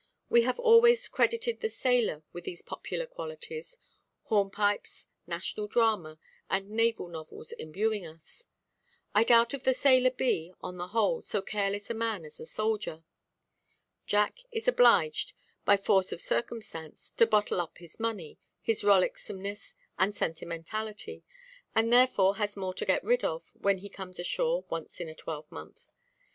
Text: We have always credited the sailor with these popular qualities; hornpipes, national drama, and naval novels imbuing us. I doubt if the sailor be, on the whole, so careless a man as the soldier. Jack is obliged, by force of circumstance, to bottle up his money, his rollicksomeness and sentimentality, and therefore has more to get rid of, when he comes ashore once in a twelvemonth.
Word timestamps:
We 0.31 0.41
have 0.41 0.59
always 0.59 1.07
credited 1.07 1.59
the 1.59 1.69
sailor 1.69 2.23
with 2.33 2.43
these 2.43 2.63
popular 2.63 3.05
qualities; 3.05 3.77
hornpipes, 4.23 5.07
national 5.27 5.67
drama, 5.67 6.17
and 6.49 6.71
naval 6.71 7.07
novels 7.07 7.51
imbuing 7.51 8.07
us. 8.07 8.47
I 9.13 9.23
doubt 9.23 9.53
if 9.53 9.61
the 9.63 9.75
sailor 9.75 10.09
be, 10.09 10.53
on 10.59 10.77
the 10.77 10.87
whole, 10.87 11.21
so 11.21 11.43
careless 11.43 11.91
a 11.91 11.93
man 11.93 12.25
as 12.25 12.37
the 12.37 12.47
soldier. 12.47 13.03
Jack 14.07 14.39
is 14.51 14.67
obliged, 14.67 15.33
by 15.65 15.77
force 15.77 16.11
of 16.11 16.19
circumstance, 16.19 17.11
to 17.17 17.27
bottle 17.27 17.61
up 17.61 17.77
his 17.77 17.99
money, 17.99 18.39
his 18.59 18.81
rollicksomeness 18.83 19.75
and 19.99 20.15
sentimentality, 20.15 21.23
and 21.75 21.93
therefore 21.93 22.37
has 22.37 22.57
more 22.57 22.73
to 22.73 22.87
get 22.87 23.03
rid 23.03 23.23
of, 23.23 23.51
when 23.53 23.77
he 23.77 23.87
comes 23.87 24.17
ashore 24.17 24.65
once 24.67 24.99
in 24.99 25.07
a 25.09 25.13
twelvemonth. 25.13 25.91